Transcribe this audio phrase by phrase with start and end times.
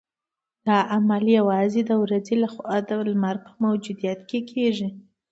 [0.67, 4.89] دا عمل یوازې د ورځې لخوا د لمر په موجودیت کې کیږي